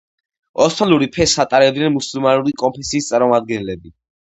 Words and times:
ოსმალური 0.63 1.07
ფესს 1.17 1.43
ატარებდნენ 1.43 1.95
მუსულმანური 1.99 2.57
კონფესიის 2.65 3.13
წარმომადგენლები. 3.13 3.97